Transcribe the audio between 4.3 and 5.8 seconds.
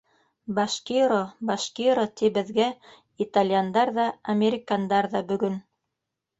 американдар ҙа бөгөн.